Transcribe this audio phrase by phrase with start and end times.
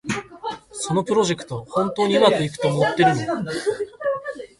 [0.71, 3.51] そのプロジェクト、本当にうまくいくと思ってるの？